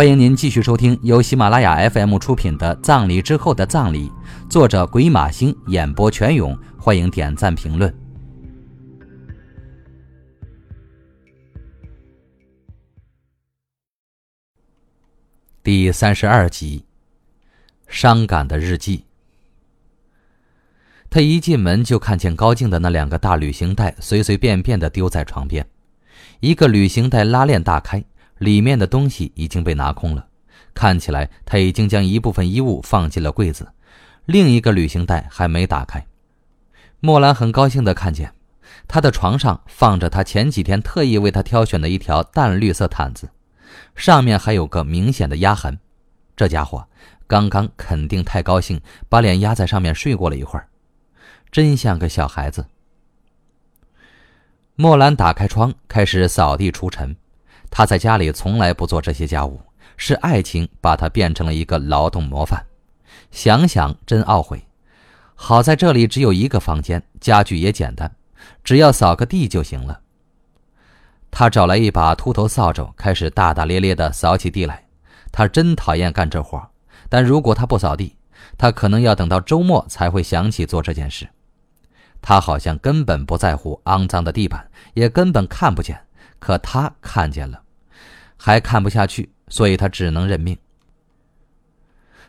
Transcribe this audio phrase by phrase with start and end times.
[0.00, 4.08] 欢迎您继续收听由喜马拉雅 FM 出品的《葬礼之后的葬礼》，
[4.48, 6.58] 作者鬼马星，演播全勇。
[6.78, 7.94] 欢迎点赞评论。
[15.62, 16.86] 第三十二集，
[17.86, 19.04] 伤感的日记。
[21.10, 25.68] 他一进门就看见高静的那两个大旅行袋随随便便的丢在床边，
[26.40, 28.02] 一个旅行袋拉链大开。
[28.40, 30.26] 里面的东西已经被拿空了，
[30.72, 33.68] 看起来他已经将一部分衣物放进了柜子，
[34.24, 36.06] 另一个旅行袋还没打开。
[37.00, 38.32] 莫兰很高兴地看见，
[38.88, 43.28] 他的床上放着他前几天特意为他挑选的一条淡绿色毯子，
[43.94, 45.78] 上面还有个明显的压痕。
[46.34, 46.88] 这家伙
[47.26, 50.66] 刚刚肯定太高兴，把脸压在上面睡过了一会儿，
[51.52, 52.64] 真像个小孩子。
[54.76, 57.14] 莫兰打开窗，开始扫地除尘。
[57.70, 59.60] 他在家里从来不做这些家务，
[59.96, 62.64] 是爱情把他变成了一个劳动模范。
[63.30, 64.60] 想想真懊悔。
[65.34, 68.10] 好在这里只有一个房间，家具也简单，
[68.62, 70.00] 只要扫个地就行了。
[71.30, 74.84] 他找来一把秃头扫帚，开始大大咧咧地扫起地来。
[75.32, 76.60] 他真讨厌干这活，
[77.08, 78.16] 但如果他不扫地，
[78.58, 81.28] 他可能要等到周末才会想起做这件事。
[82.20, 85.98] 他好像根本不在乎肮脏的地板，也根本看不见。
[86.40, 87.62] 可他看见了，
[88.36, 90.58] 还看不下去，所以他只能认命。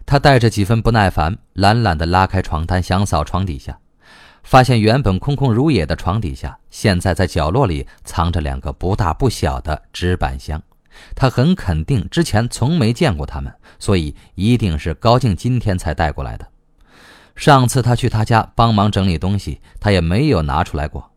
[0.05, 3.79] 他带着几分不耐烦，懒懒地拉开床单，想扫床底下，
[4.43, 10.61] 发现原本空空如也的床底下，现在在角落里藏着两个不大不小的纸板箱。
[11.15, 16.45] 他很肯定之前从没见过他们，所以一定是高静今天才带过来的。
[17.33, 21.11] 上次他去他家帮忙整理东西，他也没有拿出来过。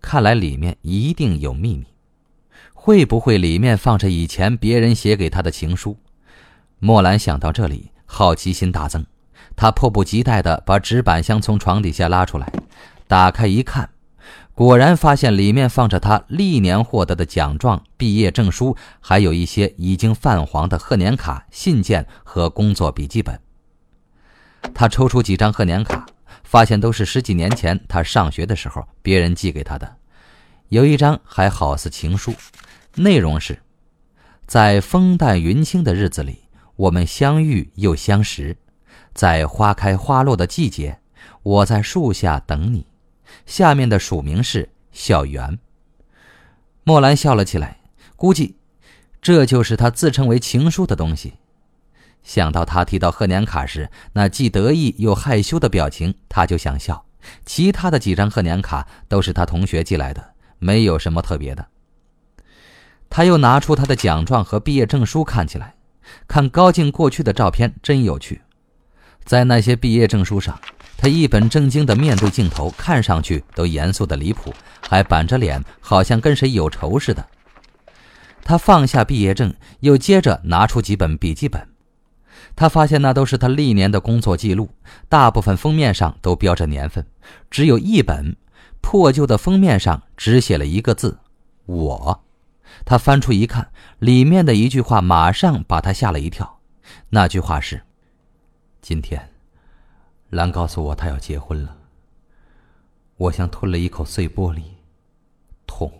[0.00, 1.86] 看来里面一定有秘密。
[2.90, 5.96] 会不会里面放着以前别人写给他的情书？
[6.80, 9.06] 莫兰想到这里，好奇心大增。
[9.54, 12.52] 他迫不及待地把纸板箱从床底下拉出来，
[13.06, 13.90] 打开一看，
[14.56, 23.40] 果然发现里面放着他历年获得的奖状、毕业证书，还有一些已经泛黄的贺年卡、信件和工作笔记本。
[24.74, 26.04] 他抽出几张贺年卡，
[26.42, 29.94] 发现都是十几年前他上学的时候别人寄给他的，
[30.70, 32.34] 有一张还好似情书。
[32.96, 33.60] 内容是，
[34.46, 36.40] 在风淡云轻的日子里，
[36.76, 38.56] 我们相遇又相识，
[39.14, 40.98] 在花开花落的季节，
[41.42, 42.86] 我在树下等你。
[43.46, 45.58] 下面的署名是小袁。
[46.82, 47.80] 莫兰笑了起来，
[48.16, 48.56] 估计
[49.22, 51.34] 这就是他自称为情书的东西。
[52.22, 57.06] 想到他提到贺年卡时那既得意又害羞的表情，他就想笑。
[57.46, 61.66] 其他的几张贺年卡都是他同学寄来的，没有什么特别的。
[63.10, 65.74] 他又拿出他的奖状和毕业证书看起来，
[66.28, 68.40] 看高进过去的照片真有趣。
[69.24, 70.58] 在那些毕业证书上，
[70.96, 74.54] 他一本正经地面对镜头，看上去都严肃的离谱，
[74.88, 77.26] 还板着脸，好像跟谁有仇似的。
[78.42, 81.68] 他放下毕业证，又接着拿出几本笔记本。
[82.56, 84.70] 他发现那都是他历年的工作记录，
[85.08, 87.04] 大部分封面上都标着年份，
[87.50, 88.36] 只有一本
[88.80, 91.18] 破旧的封面上只写了一个字
[91.66, 92.22] ：“我。”
[92.84, 96.58] 他翻出一看，里面的一句话马上把他吓了一跳。
[97.10, 97.82] 那句话是
[98.82, 99.30] ：“今天，
[100.30, 101.76] 兰告诉我她要结婚了。”
[103.16, 104.62] 我像吞了一口碎玻璃，
[105.66, 105.92] 痛。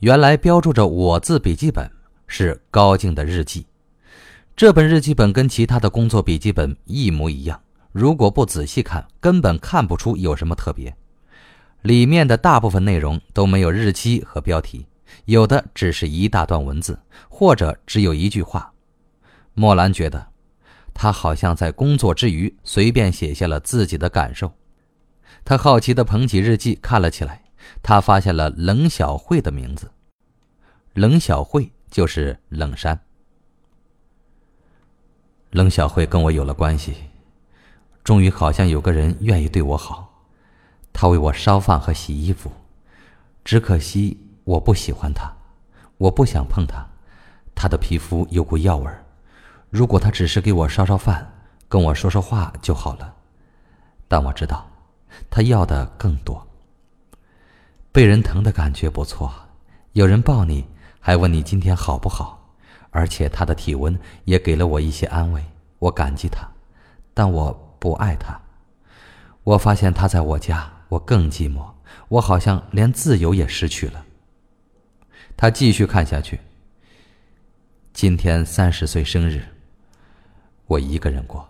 [0.00, 1.90] 原来标注着“我”字笔记本
[2.26, 3.66] 是高静的日记。
[4.54, 7.60] 这本日记本跟其他的工作笔记本一模一样，
[7.92, 10.94] 如果不仔细看，根本看不出有什么特别。
[11.82, 14.86] 里面的大部分内容都没有日期和标题。
[15.26, 18.72] 有的只是一大段文字，或者只有一句话。
[19.54, 20.28] 莫兰觉得，
[20.92, 24.52] 他好像在工作之余随便写下了自己的感受。
[25.44, 27.42] 他好奇地捧起日记看了起来，
[27.82, 29.90] 他发现了冷小慧的名字。
[30.94, 32.98] 冷小慧就是冷山。
[35.50, 36.94] 冷小慧跟我有了关系，
[38.02, 40.12] 终于好像有个人愿意对我好。
[40.92, 42.50] 他为我烧饭和洗衣服，
[43.44, 44.18] 只可惜。
[44.46, 45.36] 我不喜欢他，
[45.98, 46.86] 我不想碰他，
[47.52, 49.04] 他的皮肤有股药味儿。
[49.70, 51.28] 如果他只是给我烧烧饭，
[51.68, 53.12] 跟我说说话就好了。
[54.06, 54.64] 但我知道，
[55.28, 56.46] 他要的更多。
[57.90, 59.28] 被人疼的感觉不错，
[59.94, 60.64] 有人抱你，
[61.00, 62.54] 还问你今天好不好，
[62.92, 65.44] 而且他的体温也给了我一些安慰，
[65.80, 66.48] 我感激他，
[67.12, 68.40] 但我不爱他。
[69.42, 71.64] 我发现他在我家，我更寂寞，
[72.06, 74.05] 我好像连自由也失去了。
[75.36, 76.40] 他继续看下去。
[77.92, 79.42] 今天三十岁生日，
[80.66, 81.46] 我一个人过。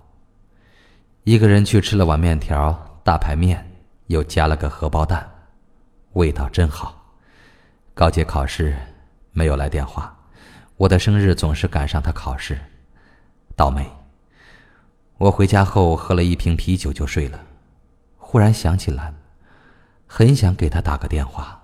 [1.22, 3.64] 一个人去吃了碗面条、大排面，
[4.08, 5.28] 又加了个荷包蛋，
[6.14, 7.00] 味道真好。
[7.94, 8.76] 高姐考试
[9.30, 10.16] 没有来电话，
[10.76, 12.58] 我的生日总是赶上她考试，
[13.54, 13.88] 倒霉。
[15.18, 17.40] 我回家后喝了一瓶啤酒就睡了，
[18.18, 19.14] 忽然想起来，
[20.08, 21.62] 很想给她打个电话，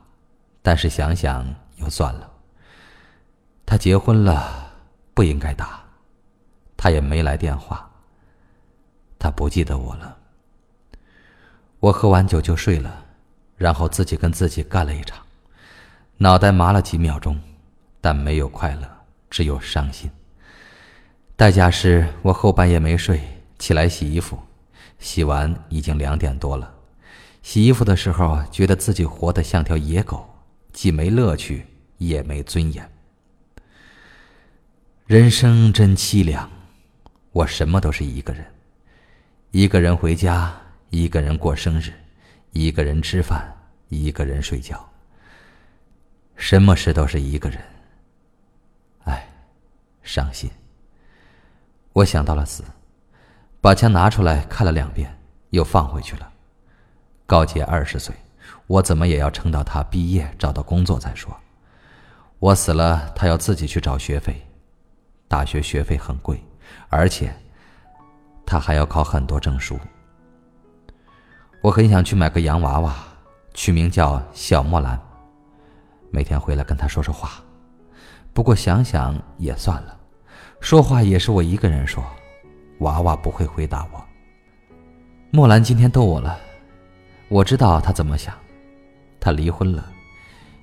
[0.63, 1.45] 但是想想
[1.83, 2.31] 又算了。
[3.67, 4.73] 他结婚了，
[5.13, 5.83] 不应该打。
[6.77, 7.89] 他也没来电话。
[9.19, 10.17] 他不记得我了。
[11.79, 13.05] 我喝完酒就睡了，
[13.57, 15.19] 然后自己跟自己干了一场，
[16.17, 17.41] 脑袋麻了几秒钟，
[18.01, 18.89] 但没有快乐，
[19.31, 20.11] 只有伤心。
[21.37, 23.21] 代价是我后半夜没睡，
[23.59, 24.39] 起来洗衣服，
[24.99, 26.73] 洗完已经两点多了。
[27.43, 30.29] 洗衣服的时候，觉得自己活得像条野狗，
[30.73, 31.67] 既没乐趣，
[32.09, 32.91] 也没尊严。
[35.07, 36.51] 人生真凄凉，
[37.33, 38.45] 我什么都是一个人，
[39.51, 40.55] 一个人回家，
[40.91, 41.93] 一个人过生日，
[42.53, 43.55] 一个人吃饭，
[43.89, 44.89] 一个人睡觉，
[46.37, 47.61] 什么事都是一个人。
[49.05, 49.29] 唉，
[50.03, 50.51] 伤心。
[51.93, 52.65] 我想到了死，
[53.61, 55.15] 把枪拿出来看了两遍，
[55.51, 56.33] 又放回去了。
[57.27, 58.15] 高杰二十岁，
[58.67, 61.37] 我怎么也要撑到他毕业找到工作再说。
[62.43, 64.35] 我死了，他要自己去找学费。
[65.29, 66.45] 大学学费很贵，
[66.89, 67.33] 而且
[68.45, 69.79] 他还要考很多证书。
[71.61, 72.97] 我很想去买个洋娃娃，
[73.55, 75.01] 取名叫小莫兰，
[76.11, 77.31] 每天回来跟他说说话。
[78.33, 79.97] 不过想想也算了，
[80.59, 82.05] 说话也是我一个人说，
[82.81, 84.05] 娃娃不会回答我。
[85.31, 86.37] 莫兰今天逗我了，
[87.29, 88.35] 我知道他怎么想，
[89.21, 89.89] 他离婚了，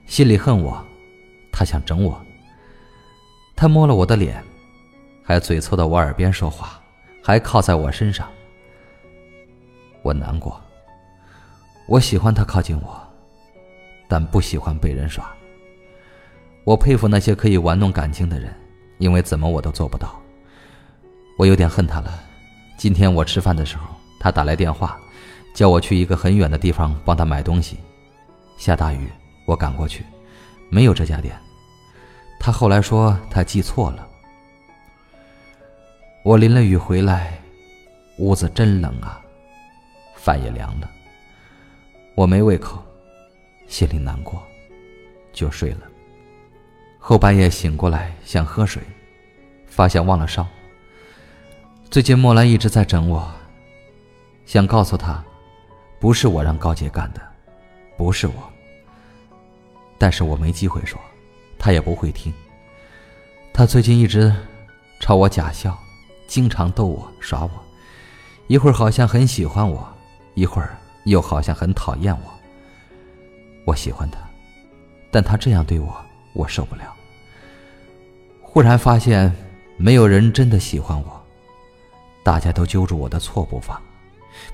[0.08, 0.86] 心里恨我，
[1.60, 2.18] 他想整我。
[3.54, 4.42] 他摸了我的脸。
[5.22, 6.82] 还嘴凑到我耳边说话，
[7.22, 8.30] 还靠在我身上。
[10.02, 10.60] 我难过。
[11.86, 12.98] 我喜欢他靠近我，
[14.08, 15.30] 但不喜欢被人耍。
[16.64, 18.56] 我佩服那些可以玩弄感情的人，
[18.98, 20.18] 因为怎么我都做不到。
[21.38, 22.24] 我有点恨他了。
[22.78, 23.86] 今天我吃饭的时候，
[24.18, 24.98] 他打来电话，
[25.54, 27.78] 叫我去一个很远的地方帮他买东西。
[28.58, 29.10] 下大雨，
[29.46, 30.06] 我赶过去，
[30.70, 31.38] 没有这家店。
[32.40, 34.08] 他后来说他记错了。
[36.24, 37.40] 我淋了雨回来，
[38.18, 39.22] 屋子真冷啊，
[40.16, 40.90] 饭也凉了。
[42.16, 42.84] 我没胃口，
[43.68, 44.42] 心里难过，
[45.32, 45.82] 就睡了。
[46.98, 48.84] 后半夜醒过来想喝水，
[49.68, 50.46] 发现忘了烧。
[51.90, 53.32] 最近莫兰一直在整我，
[54.46, 55.24] 想告诉他，
[56.00, 57.22] 不是我让高杰干的，
[57.98, 58.34] 不是我。
[59.98, 61.00] 但是我没机会说，
[61.60, 62.34] 他也不会听。
[63.54, 64.34] 他最近一直
[65.00, 65.78] 朝我假笑。
[66.28, 67.50] 经常逗我耍我，
[68.46, 69.92] 一会儿好像很喜欢我，
[70.36, 72.22] 一会儿又好像很讨厌我。
[73.66, 74.20] 我喜欢他，
[75.10, 75.92] 但他这样对我，
[76.34, 76.94] 我受不了。
[78.44, 79.36] 忽然发现，
[79.76, 81.20] 没有人真的喜欢我，
[82.24, 83.82] 大家都揪住我的错不放，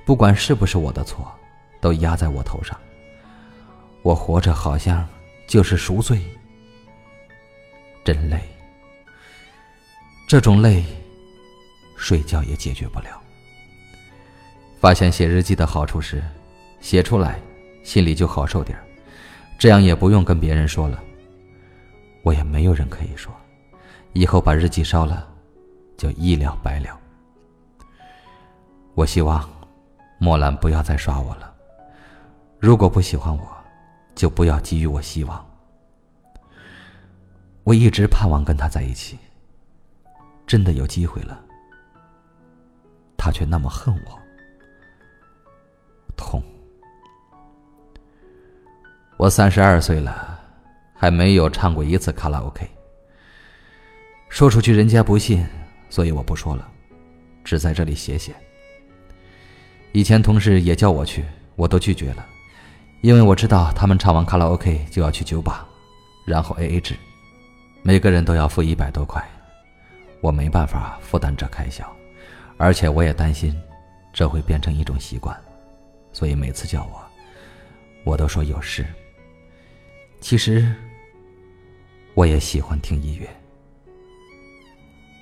[0.06, 1.30] 不管是不是我的错，
[1.82, 2.80] 都压在我头上。
[4.02, 5.06] 我活着好像
[5.46, 6.22] 就是赎罪，
[8.06, 8.40] 真累。
[10.26, 10.82] 这种累。
[11.98, 13.20] 睡觉也解决不了。
[14.80, 16.22] 发现写日记的好处是，
[16.82, 17.40] 写出来
[17.84, 18.78] 心里就好受点
[19.58, 21.02] 这样也不用跟别人说了。
[22.22, 23.34] 我也没有人可以说，
[24.12, 25.26] 以后把日记烧了，
[25.98, 27.00] 就一了百了。
[28.94, 29.50] 我希望
[30.20, 31.52] 莫兰不要再耍我了。
[32.60, 33.48] 如果不喜欢我，
[34.14, 35.44] 就不要给予我希望。
[37.66, 39.18] 我一直盼望跟他在一起，
[40.46, 41.44] 真的有机会了。
[43.18, 44.20] 他却那么恨我，
[46.16, 46.44] 痛。
[49.18, 50.40] 我三十二岁了，
[50.94, 52.70] 还没有唱过一次卡拉 OK。
[54.30, 55.44] 说出去人家不信，
[55.90, 56.70] 所以我不说了，
[57.44, 58.36] 只在这里写写。
[59.92, 62.24] 以前同事也叫我去，我都拒绝了，
[63.02, 65.68] 因为我知道他们唱完卡拉 OK 就要去酒吧，
[66.28, 66.96] 然后 AA 制，
[67.88, 69.24] 每个人都要付一百多块，
[70.20, 71.86] 我没办法负担这开销。
[72.58, 73.56] 而且我也担心，
[74.12, 75.40] 这会变成一种习惯，
[76.12, 77.00] 所以每次叫我，
[78.04, 78.84] 我都说有事。
[80.20, 80.74] 其实，
[82.16, 83.30] 我也喜欢听音乐。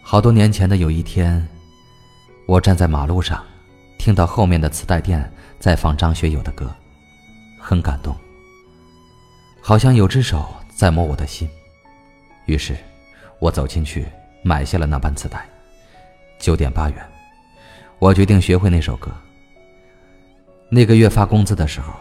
[0.01, 1.45] 好多年前的有一天，
[2.47, 3.43] 我站在马路上，
[3.99, 5.29] 听到后面的磁带店
[5.59, 6.73] 在放张学友的歌，
[7.59, 8.15] 很感动，
[9.59, 11.45] 好像有只手在摸我的心。
[12.45, 12.75] 于是，
[13.39, 14.05] 我走进去，
[14.41, 15.45] 买下了那盘磁带，
[16.39, 16.97] 九点八元。
[17.99, 19.11] 我决定学会那首歌。
[20.69, 21.93] 那个月发工资的时候，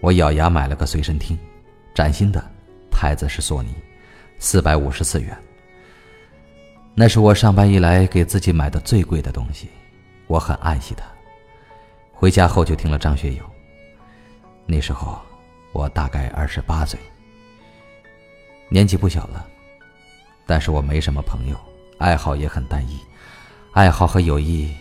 [0.00, 1.38] 我咬牙买了个随身听，
[1.94, 2.44] 崭新的，
[2.90, 3.72] 牌子是索尼，
[4.38, 5.36] 四百五十四元。
[6.94, 9.68] 那是我上班以来给自己买的最贵的东西，
[10.26, 11.04] 我很爱惜它。
[12.12, 13.44] 回家后就听了张学友。
[14.66, 15.20] 那时候
[15.72, 16.98] 我大概二十八岁，
[18.68, 19.46] 年纪不小了，
[20.46, 21.56] 但是我没什么朋友，
[21.98, 22.98] 爱好也很单一，
[23.72, 24.74] 爱好和友谊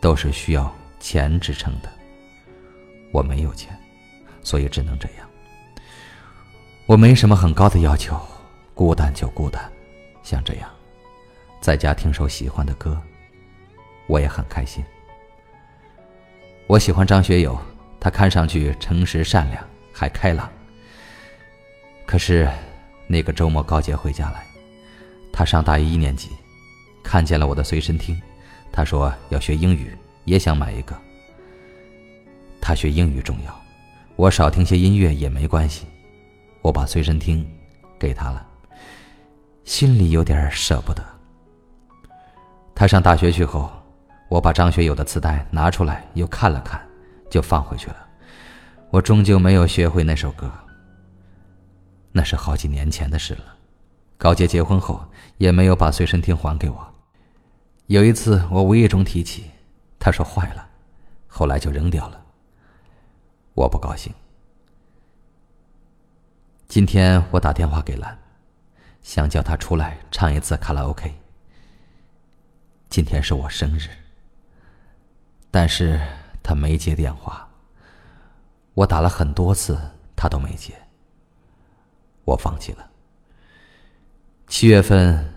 [0.00, 1.90] 都是需要钱支撑的。
[3.12, 3.78] 我没有钱，
[4.42, 5.28] 所以只能这样。
[6.86, 8.18] 我没什么很高的要求，
[8.74, 9.62] 孤单就孤单，
[10.22, 10.70] 像这样，
[11.60, 13.00] 在家听首喜欢的歌，
[14.06, 14.82] 我也很开心。
[16.66, 17.58] 我喜欢张学友，
[18.00, 20.50] 他看上去诚实善良，还开朗。
[22.06, 22.48] 可是，
[23.06, 24.46] 那个周末高杰回家来，
[25.38, 26.30] 他上大一一年级，
[27.00, 28.20] 看见了我的随身听，
[28.72, 31.00] 他说要学英语，也想买一个。
[32.60, 33.56] 他学英语重要，
[34.16, 35.86] 我少听些音乐也没关系。
[36.60, 37.48] 我把随身听
[38.00, 38.44] 给他了，
[39.62, 41.00] 心里有点舍不得。
[42.74, 43.70] 他上大学去后，
[44.28, 46.84] 我把张学友的磁带拿出来又看了看，
[47.30, 48.08] 就放回去了。
[48.90, 50.50] 我终究没有学会那首歌。
[52.10, 53.54] 那是好几年前的事了。
[54.18, 55.00] 高杰结婚后
[55.36, 56.94] 也没有把随身听还给我。
[57.86, 59.50] 有一次我无意中提起，
[59.98, 60.68] 他说坏了，
[61.28, 62.20] 后来就扔掉了。
[63.54, 64.12] 我不高兴。
[66.66, 68.18] 今天我打电话给兰，
[69.02, 71.14] 想叫她出来唱一次卡拉 OK。
[72.90, 73.88] 今天是我生日，
[75.50, 76.00] 但是
[76.42, 77.48] 她没接电话。
[78.74, 79.78] 我打了很多次，
[80.16, 80.74] 她都没接。
[82.24, 82.90] 我放弃了。
[84.48, 85.34] 七月份，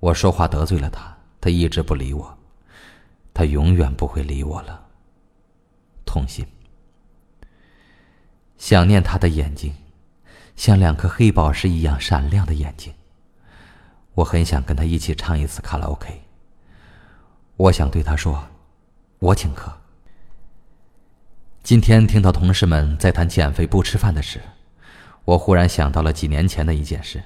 [0.00, 2.38] 我说话得罪了她，她一直不理我，
[3.34, 4.86] 她永远不会理我了。
[6.06, 6.44] 痛心。
[8.56, 9.74] 想念他的眼睛，
[10.56, 12.92] 像两颗黑宝石一样闪亮的眼睛。
[14.14, 16.22] 我很想跟他一起唱一次卡拉 OK。
[17.56, 18.48] 我想对他说
[19.20, 19.70] ：“我请客。”
[21.62, 24.40] 今天听到同事们在谈减肥不吃饭的事，
[25.26, 27.22] 我忽然想到了几年前的一件事。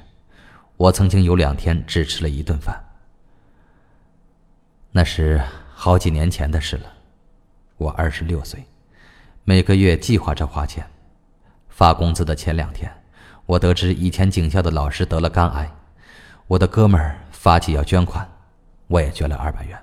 [0.83, 2.77] 我曾经有两天只吃了一顿饭。
[4.91, 5.41] 那是
[5.73, 6.93] 好几年前的事了。
[7.77, 8.65] 我二十六岁，
[9.45, 10.85] 每个月计划着花钱。
[11.69, 12.93] 发工资的前两天，
[13.47, 15.71] 我得知以前警校的老师得了肝癌，
[16.49, 18.29] 我的哥们儿发起要捐款，
[18.89, 19.79] 我也捐了二百元。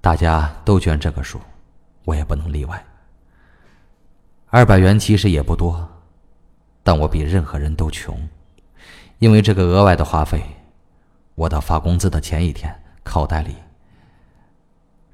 [0.00, 1.40] 大家都捐这个数，
[2.04, 2.80] 我也不能例外。
[4.50, 5.88] 二百元其实也不多，
[6.84, 8.16] 但我比任何人都穷，
[9.20, 10.42] 因为这个额外的花费，
[11.34, 12.74] 我到发工资的前一天，
[13.04, 13.54] 口袋里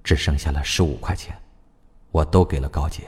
[0.02, 1.36] 只剩下了十五块钱，
[2.12, 3.02] 我都给了高杰。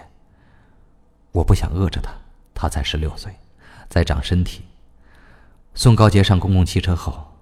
[1.31, 2.13] 我不想饿着他。
[2.61, 3.33] 他才十六岁，
[3.89, 4.65] 在长身体。
[5.75, 7.33] 送高杰上公共汽车后，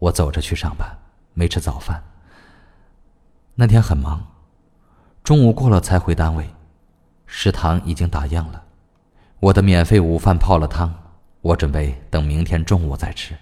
[0.00, 0.98] 我走着去上班，
[1.32, 2.02] 没吃早饭。
[3.54, 4.26] 那天很忙，
[5.22, 6.50] 中午过了才回单位，
[7.28, 8.64] 食堂已经打烊了。
[9.38, 10.92] 我的免费午饭泡了汤，
[11.44, 13.36] 我准备等明天中午再吃。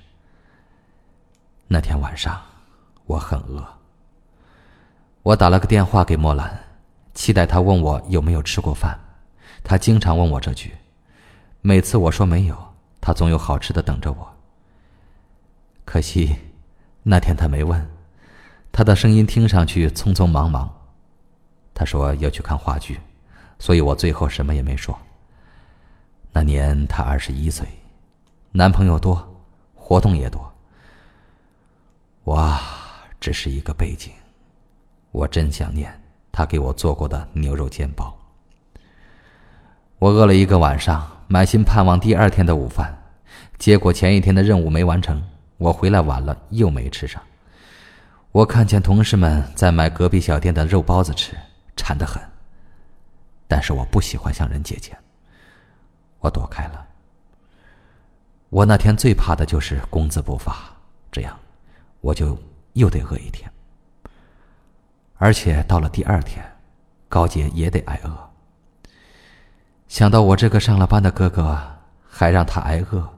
[1.69, 2.43] 那天晚上，
[3.07, 3.65] 我很饿。
[5.23, 6.65] 我打了个电话给莫兰，
[7.15, 8.99] 期待他问我有没有吃过饭。
[9.63, 10.73] 他经常问我这句。
[11.61, 14.37] 每次我说没有，他总有好吃的等着我。
[15.85, 16.35] 可惜，
[17.05, 17.89] 那天他没问，
[18.73, 20.69] 他的声音听上去匆匆忙忙。
[21.73, 22.99] 他说要去看话剧，
[23.61, 24.99] 所以我最后什么也没说。
[26.33, 27.65] 那年他二十一岁，
[28.53, 29.27] 男朋友多，
[29.75, 30.53] 活动也多。
[32.25, 32.61] 哇，
[33.19, 34.13] 只是一个背景，
[35.11, 35.91] 我真想念
[36.31, 38.15] 他给我做过的牛肉煎包。
[39.99, 41.09] 我饿了一个晚上。
[41.29, 42.95] 满心盼望第二天的午饭，
[43.57, 47.23] 结果前一天的任务没完成，我回来晚了又没吃上。
[48.33, 51.35] 我看见同事们在买隔壁小店的肉包子吃，
[51.75, 52.21] 馋得很。
[53.49, 54.95] 但是我不喜欢向人借钱，
[56.19, 56.87] 我躲开了。
[58.53, 60.55] 我那天最怕的就是工资不发，
[61.11, 61.35] 这样
[62.03, 62.37] 我就
[62.75, 63.51] 又得饿一天。
[65.15, 66.45] 而且到了第二天，
[67.09, 68.31] 高杰也得挨饿。
[69.89, 71.59] 想到我这个上了班的哥哥
[72.07, 73.09] 还让他挨饿，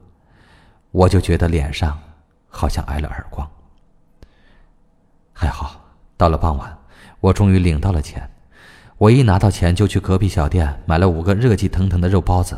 [0.91, 1.99] 我就觉得脸上
[2.47, 3.45] 好像挨了耳光。
[5.33, 5.81] 还好，
[6.15, 6.77] 到了傍晚，
[7.19, 8.25] 我终于领到了钱。
[8.97, 12.57] 我一拿到钱，就去隔壁小店买了五个热气腾腾的肉包子，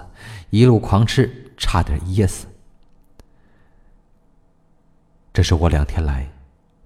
[0.52, 2.46] 一路狂吃，差点噎死。
[5.38, 6.28] 这是我两天来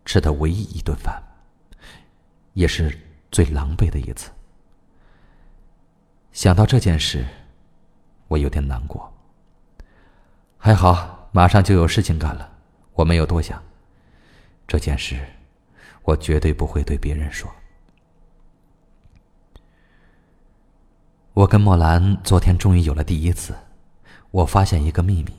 [0.04, 1.24] 吃的唯一一顿饭，
[2.52, 3.00] 也是
[3.32, 4.30] 最狼狈的一次。
[6.34, 7.26] 想到这件事，
[8.28, 9.10] 我有点难过。
[10.58, 12.52] 还好，马上就有事情干了，
[12.92, 13.64] 我没有多想。
[14.68, 15.26] 这件事，
[16.04, 17.50] 我绝对不会对别人说。
[21.32, 23.56] 我跟莫兰昨天终于有了第一次，
[24.32, 25.32] 我发现一个秘密，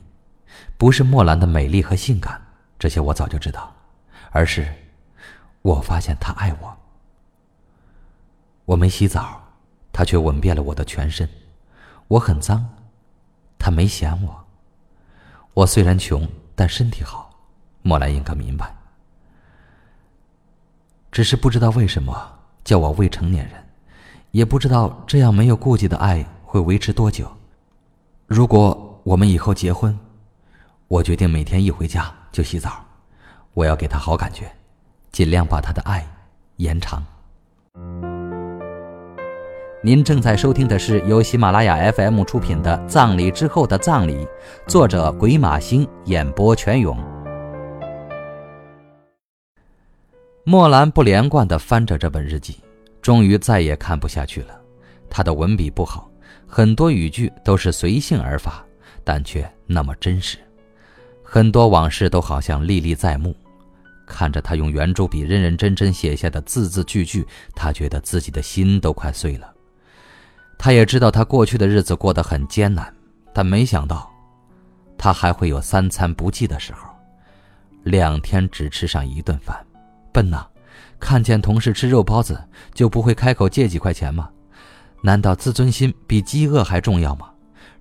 [0.79, 2.41] 不是莫兰的美丽和性感，
[2.83, 3.73] 这些我早就知道，
[4.31, 4.67] 而是，
[5.61, 6.77] 我发现她爱我。
[8.65, 9.41] 我没洗澡，
[9.93, 11.29] 她却吻遍了我的全身，
[12.09, 12.71] 我很脏，
[13.57, 14.45] 她没嫌我。
[15.53, 17.33] 我虽然穷，但身体好，
[17.83, 18.75] 莫兰应该明白。
[21.09, 23.63] 只是不知道为什么叫我未成年人。
[24.31, 27.31] 也不知道这样没有顾忌的爱会维持多久。
[28.27, 29.97] 如果我们以后结婚，
[30.89, 32.83] 我决定每天一回家就洗澡，
[33.53, 34.51] 我要给他好感觉，
[35.13, 36.05] 尽量把他的爱
[36.57, 37.01] 延长。
[39.81, 44.25] 您正在收听的是由喜马拉雅 FM 出品的《葬礼之后的葬礼》，
[44.67, 46.97] 作者鬼马星，演播全勇。
[50.43, 52.57] 墨兰不连贯的翻着这本日记。
[53.01, 54.57] 终于再也看不下去了，
[55.09, 56.09] 他的文笔不好，
[56.47, 58.63] 很多语句都是随性而发，
[59.03, 60.37] 但却那么真实，
[61.33, 63.35] 很多往事都好像历历在目。
[64.05, 67.25] 看着他用圆珠笔认认真真写下的字字句句，
[67.55, 69.51] 他觉得自己的心都快碎了。
[70.59, 72.93] 他也知道他过去的日子过得很艰难，
[73.33, 74.07] 但没想到，
[74.95, 76.87] 他还会有三餐不继的时候，
[77.81, 79.57] 两天只吃上一顿饭，
[80.11, 80.45] 笨呐！
[80.99, 82.39] 看见同事吃肉包子，
[82.75, 84.29] 就不会开口借几块钱吗？
[85.01, 87.31] 难道自尊心比饥饿还重要吗？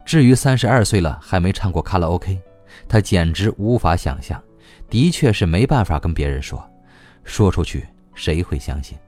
[0.06, 2.40] 至于三十二岁了还没唱过卡拉 OK，
[2.88, 4.42] 他简直无法想象。
[4.88, 6.62] 的确是没办法跟别人说，
[7.24, 8.98] 说出去谁会相信？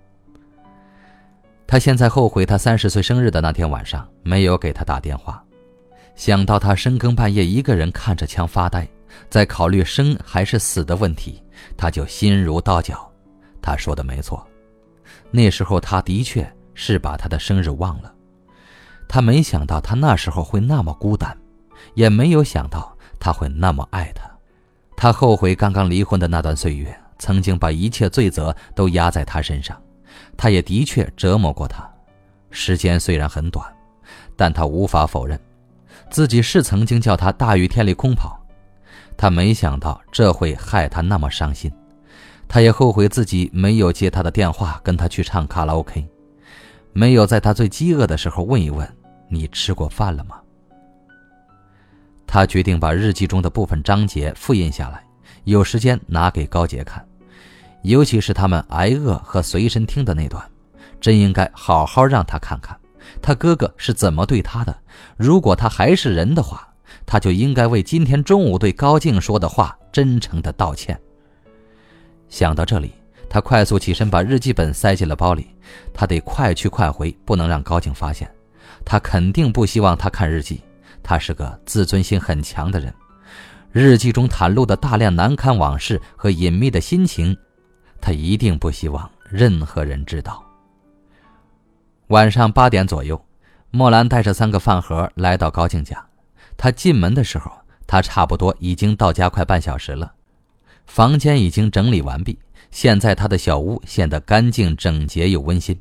[1.67, 5.43] 他现在后悔，他三十岁生日的那天晚上没有给他打电话。
[6.15, 8.89] 想到他深更半夜一个人看着枪发呆，
[9.29, 11.43] 在考虑生还是死的问题，
[11.77, 13.11] 他就心如刀绞。
[13.61, 14.47] 他说的没错，
[15.31, 18.15] 那时候他的确是把他的生日忘了。
[19.09, 21.37] 他没想到他那时候会那么孤单，
[21.95, 22.94] 也没有想到
[23.25, 24.31] 他会那么爱他。
[24.95, 29.81] 他后悔刚刚离婚的那段岁月，曾经把一切罪责都压在他身上。
[30.37, 31.91] 他也的确折磨过他，
[32.51, 33.67] 时间虽然很短，
[34.37, 35.41] 但他无法否认，
[36.11, 38.39] 自己是曾经叫他大雨天里空跑。
[39.17, 41.73] 他没想到这会害他那么伤心。
[42.47, 46.07] 他也后悔自己没有接他的电话，跟他去唱卡拉 OK，
[46.93, 48.87] 没有在他最饥饿的时候问一问
[49.31, 50.43] 你吃过饭了吗。
[52.27, 55.05] 他决定把日记中的部分章节复印下来，
[55.45, 57.07] 有时间拿给高杰看，
[57.83, 60.43] 尤其是他们挨饿和随身听的那段，
[61.01, 62.77] 真应该好好让他看看
[63.21, 64.77] 他哥哥是怎么对他的。
[65.17, 66.67] 如果他还是人的话，
[67.07, 70.99] 他就应该为今天中午对高静说的话真诚的道歉。
[72.29, 72.93] 想到这里，
[73.29, 75.49] 他快速起身，把日记本塞进了包里。
[75.93, 78.29] 他得快去快回，不能让高静发现。
[78.85, 80.63] 他肯定不希望他看日记。
[81.05, 82.93] 他是个自尊心很强的人，
[83.71, 87.37] 日记中袒露的大量难堪往事和隐秘的心情，
[88.01, 90.43] 他一定不希望任何人知道。
[92.09, 93.23] 晚上八点左右，
[93.71, 96.05] 莫兰带着三个饭盒来到高静家。
[96.57, 97.51] 他进门的时候，
[97.87, 100.13] 他差不多已经到家快半小时了。
[100.87, 102.39] 房间已经整理完毕，
[102.71, 105.79] 现在他的小屋显得干净整洁又温馨。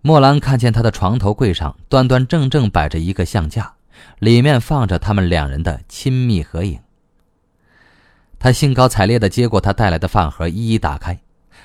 [0.00, 3.72] 莫兰看见他的床头柜上端端正正摆着一个相架，
[4.18, 6.80] 里面放着他们两人的亲密合影。
[8.38, 11.18] 他兴高采烈地接过他带来的饭盒，一一打开，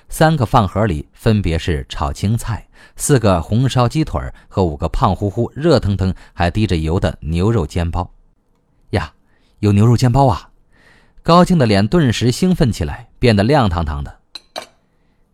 [0.09, 8.11] 三个饭盒里分别是炒青菜、四个红烧鸡腿和五个胖乎乎、热腾腾还滴着油的牛肉煎包。
[8.89, 9.13] 呀，
[9.59, 10.49] 有牛肉煎包啊！
[11.21, 14.19] 高静的脸顿时兴奋起来，变得亮堂堂的。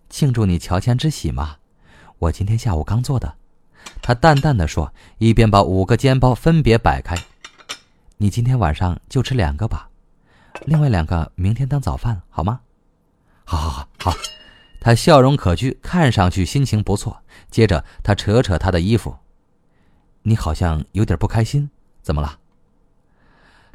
[0.10, 1.56] 庆祝你乔迁之喜吗？
[2.20, 3.39] 我今天下午刚做的。
[4.02, 7.16] 他淡淡的说，一边把五个煎包分别摆开。
[8.18, 9.90] 你今天晚上就吃两个吧，
[10.66, 12.62] 另外两个明天当早饭好吗？
[13.46, 14.18] 好，好，好，好。
[14.82, 17.22] 他笑容可掬，看上去心情不错。
[17.52, 19.18] 接着他扯扯他的衣服，
[20.24, 21.70] 你好像有点不开心，
[22.02, 22.40] 怎么了？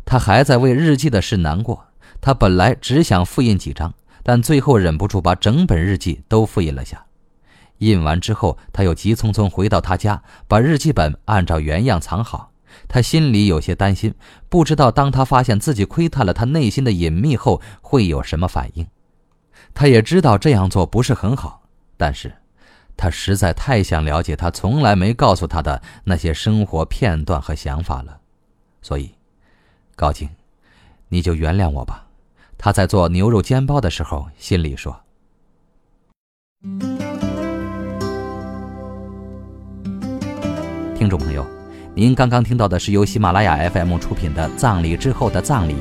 [0.06, 1.86] 他还在为日记的事难过。
[2.20, 7.04] 他本来只想复印几张，但最后忍不住把整本日记都复印了下。
[7.78, 12.52] 印完之后，他又急匆匆回到他家，把日记本按照原样藏好。
[12.88, 14.14] 他心里有些担心，
[14.48, 18.86] 不知道当他发现自己窥探了他内心的隐秘后会有什么反应。
[19.72, 21.62] 他也知道这样做不是很好，
[21.96, 22.32] 但是，
[22.96, 28.18] 他实在太想了解他从来没告诉他的那些生活片段和想法了，
[28.82, 29.14] 所以，
[29.96, 30.28] 高静，
[31.08, 32.06] 你就原谅我吧。
[32.56, 35.00] 他在做牛肉煎包的时候，心里说。
[41.04, 41.46] 听众朋友，
[41.94, 45.74] 您刚刚听到的是由喜马拉雅 FM 出品的《葬礼之后的葬礼》，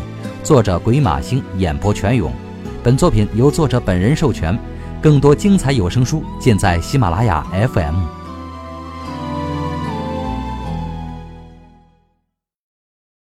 [0.43, 2.29] 作者鬼马星演播全勇。
[2.83, 4.59] 本作品由作者本人授权。
[5.01, 7.41] 更多精彩有声书尽在喜马拉雅
[7.73, 8.22] FM。